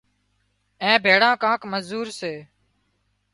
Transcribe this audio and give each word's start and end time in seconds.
اين 0.83 0.95
ڀيۯا 1.03 1.31
ڪانڪ 1.43 1.61
مزور 1.73 2.07
سي 2.19 2.33